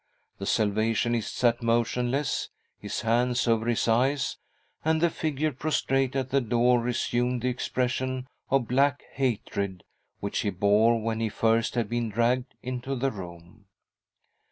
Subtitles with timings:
[0.39, 4.37] The Salvationist sat motionless, his hands over his eyes,
[4.83, 9.83] and the figure prostrate at the door resumed the expression of black hatred
[10.19, 13.65] which he bore when first he had been dragged into the room.